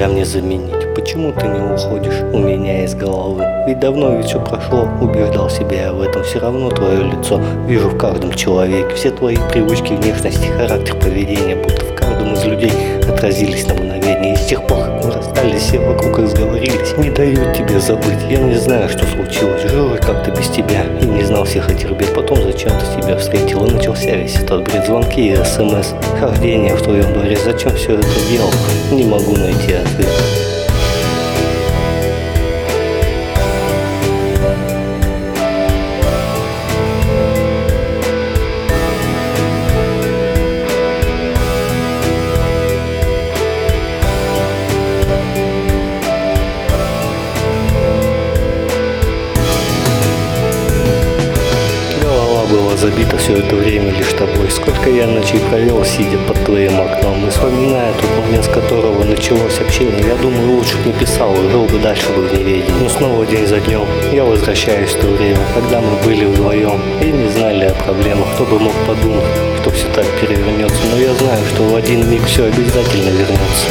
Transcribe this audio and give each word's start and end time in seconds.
тебя 0.00 0.08
мне 0.08 0.24
заменить? 0.24 0.94
Почему 0.94 1.30
ты 1.30 1.46
не 1.46 1.60
уходишь 1.60 2.22
у 2.32 2.38
меня 2.38 2.84
из 2.84 2.94
головы? 2.94 3.44
Ведь 3.66 3.80
давно 3.80 4.16
ведь 4.16 4.28
все 4.28 4.42
прошло, 4.42 4.88
убеждал 4.98 5.50
себя 5.50 5.82
я 5.82 5.92
в 5.92 6.00
этом. 6.00 6.24
Все 6.24 6.38
равно 6.38 6.70
твое 6.70 7.02
лицо 7.02 7.38
вижу 7.66 7.90
в 7.90 7.98
каждом 7.98 8.32
человеке. 8.32 8.94
Все 8.94 9.10
твои 9.10 9.36
привычки, 9.52 9.92
внешности, 9.92 10.46
характер, 10.46 10.94
поведение, 10.94 11.56
будто 11.56 11.84
в 11.84 11.94
каждом 11.94 12.32
из 12.32 12.42
людей 12.46 12.72
отразились 13.10 13.66
на 13.68 13.74
мгновение. 14.20 14.34
И 14.34 14.36
с 14.36 14.46
тех 14.46 14.66
пор, 14.66 14.88
мы 15.02 15.10
расстались, 15.10 15.62
все 15.62 15.78
вокруг 15.78 16.18
разговорились. 16.18 16.96
Не 16.98 17.10
дают 17.10 17.54
тебе 17.54 17.80
забыть. 17.80 18.22
Я 18.28 18.38
не 18.38 18.54
знаю, 18.54 18.88
что 18.88 19.06
случилось. 19.06 19.62
Жил 19.62 19.92
я 19.94 19.98
как-то 19.98 20.30
без 20.30 20.48
тебя 20.48 20.84
и 21.00 21.04
не 21.04 21.24
знал 21.24 21.44
всех 21.44 21.70
этих 21.70 21.90
бед. 21.92 22.14
Потом 22.14 22.42
зачем-то 22.42 22.84
тебя 23.00 23.16
встретил 23.16 23.64
и 23.66 23.72
начался 23.72 24.14
весь 24.14 24.36
этот 24.36 24.64
бред. 24.64 24.86
Звонки 24.86 25.32
и 25.32 25.36
смс, 25.36 25.94
хождение 26.18 26.74
в 26.74 26.82
твоем 26.82 27.12
дворе. 27.12 27.36
Зачем 27.44 27.74
все 27.74 27.94
это 27.94 28.06
делал? 28.30 28.50
Не 28.92 29.04
могу 29.04 29.36
найти 29.36 29.72
ответ. 29.72 30.49
Забита 52.80 53.18
все 53.18 53.34
это 53.34 53.56
время 53.56 53.92
лишь 53.92 54.14
тобой. 54.14 54.50
Сколько 54.50 54.88
я 54.88 55.06
ночей 55.06 55.38
провел, 55.50 55.84
сидя 55.84 56.16
под 56.26 56.42
твоим 56.46 56.80
окном. 56.80 57.26
И 57.26 57.30
вспоминая 57.30 57.92
тот 57.92 58.24
момент, 58.24 58.46
с 58.46 58.48
которого 58.48 59.04
началось 59.04 59.60
общение, 59.60 60.02
я 60.06 60.14
думаю, 60.14 60.52
лучше 60.52 60.78
б 60.78 60.86
не 60.86 60.92
писал, 60.94 61.34
и 61.34 61.50
жил 61.50 61.66
бы 61.66 61.78
дальше 61.78 62.08
бы 62.16 62.22
в 62.22 62.32
неведении. 62.32 62.72
Но 62.80 62.88
снова 62.88 63.26
день 63.26 63.46
за 63.46 63.60
днем 63.60 63.84
я 64.12 64.24
возвращаюсь 64.24 64.92
в 64.92 64.98
то 64.98 65.08
время, 65.08 65.40
когда 65.54 65.82
мы 65.82 65.94
были 66.06 66.24
вдвоем 66.24 66.80
и 67.02 67.12
не 67.12 67.28
знали 67.28 67.66
о 67.66 67.74
проблемах. 67.74 68.28
Кто 68.32 68.46
бы 68.46 68.58
мог 68.58 68.72
подумать, 68.86 69.26
что 69.60 69.70
все 69.72 69.86
так 69.94 70.06
перевернется. 70.18 70.80
Но 70.90 70.98
я 70.98 71.12
знаю, 71.12 71.44
что 71.52 71.64
в 71.64 71.74
один 71.74 72.10
миг 72.10 72.24
все 72.24 72.44
обязательно 72.44 73.10
вернется. 73.10 73.66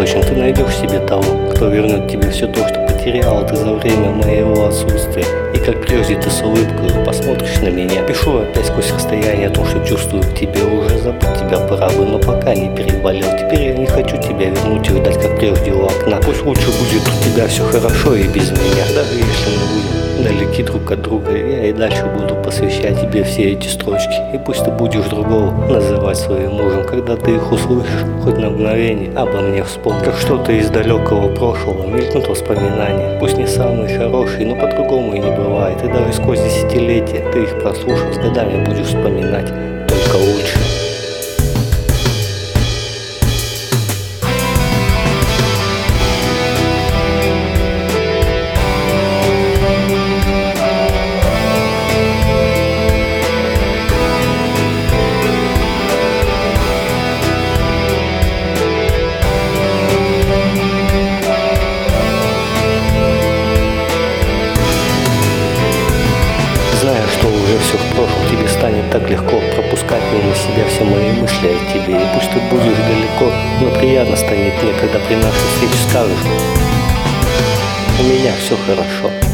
Точно, 0.00 0.22
ты 0.22 0.34
найдешь 0.34 0.76
себе 0.76 0.98
того, 1.00 1.50
кто 1.50 1.68
вернет 1.68 2.10
тебе 2.10 2.30
все 2.30 2.46
то, 2.46 2.66
что 2.66 2.89
потерял 3.00 3.46
ты 3.46 3.56
за 3.56 3.72
время 3.72 4.10
моего 4.10 4.66
отсутствия. 4.66 5.24
И 5.54 5.58
как 5.58 5.80
прежде 5.80 6.16
ты 6.16 6.30
с 6.30 6.42
улыбкой 6.42 6.90
посмотришь 7.04 7.58
на 7.62 7.68
меня. 7.68 8.02
Пишу 8.02 8.40
опять 8.40 8.66
сквозь 8.66 8.92
расстояние 8.92 9.48
о 9.48 9.50
том, 9.50 9.64
что 9.66 9.84
чувствую 9.86 10.22
к 10.22 10.34
тебе. 10.34 10.62
Уже 10.62 10.98
забыть 10.98 11.34
тебя 11.38 11.58
пора 11.66 11.88
бы, 11.88 12.04
но 12.04 12.18
пока 12.18 12.54
не 12.54 12.74
переболел. 12.74 13.28
Теперь 13.38 13.68
я 13.68 13.74
не 13.74 13.86
хочу 13.86 14.16
тебя 14.18 14.50
вернуть 14.50 14.86
и 14.88 14.90
ждать, 14.90 15.20
как 15.20 15.38
прежде 15.38 15.72
у 15.72 15.84
окна. 15.84 16.18
Пусть 16.22 16.44
лучше 16.44 16.66
будет 16.66 17.02
у 17.02 17.24
тебя 17.24 17.46
все 17.48 17.62
хорошо 17.64 18.14
и 18.14 18.24
без 18.24 18.50
меня. 18.50 18.84
Даже 18.94 19.14
если 19.14 19.50
мы 19.50 19.66
будем 19.72 20.00
далеки 20.22 20.62
друг 20.62 20.90
от 20.90 21.02
друга, 21.02 21.36
я 21.36 21.66
и 21.66 21.72
дальше 21.72 22.04
буду 22.06 22.34
посвящать 22.36 23.00
тебе 23.00 23.24
все 23.24 23.52
эти 23.52 23.68
строчки. 23.68 24.14
И 24.34 24.38
пусть 24.38 24.64
ты 24.64 24.70
будешь 24.70 25.06
другого 25.06 25.50
называть 25.68 26.18
своим 26.18 26.52
мужем, 26.52 26.84
когда 26.84 27.16
ты 27.16 27.36
их 27.36 27.52
услышишь, 27.52 28.04
хоть 28.22 28.36
на 28.38 28.50
мгновение 28.50 29.10
обо 29.16 29.40
мне 29.40 29.64
вспомни. 29.64 30.04
Как 30.04 30.16
что-то 30.16 30.52
из 30.52 30.68
далекого 30.68 31.34
прошлого 31.34 31.86
мелькнут 31.86 32.28
воспоминания. 32.28 32.89
Пусть 33.18 33.36
не 33.36 33.46
самые 33.46 33.98
хорошие, 33.98 34.46
но 34.46 34.54
по-другому 34.54 35.14
и 35.14 35.18
не 35.18 35.30
бывает. 35.30 35.82
И 35.82 35.88
даже 35.88 36.12
сквозь 36.12 36.40
десятилетия 36.40 37.24
ты 37.32 37.42
их 37.42 37.60
прослушав, 37.60 38.14
с 38.14 38.18
годами 38.18 38.64
будешь 38.64 38.86
вспоминать 38.86 39.48
только 39.88 40.16
лучше. 40.16 40.59
Так 68.90 69.08
легко 69.08 69.40
пропускать 69.54 70.02
мимо 70.12 70.34
себя 70.34 70.64
все 70.68 70.84
мои 70.84 71.12
мысли 71.12 71.48
о 71.48 71.72
тебе. 71.72 71.94
И 71.94 72.06
пусть 72.14 72.30
ты 72.32 72.40
будешь 72.50 72.76
далеко, 72.76 73.32
но 73.60 73.70
приятно 73.78 74.16
станет 74.16 74.60
мне, 74.62 74.72
когда 74.72 74.98
при 75.06 75.14
нашей 75.14 75.46
встрече 75.54 75.88
скажешь, 75.88 76.18
у 77.98 78.02
меня 78.02 78.32
все 78.40 78.56
хорошо. 78.66 79.29